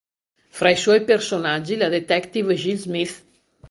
[0.59, 3.23] Fra i suoi personaggi la detective Jill Smith.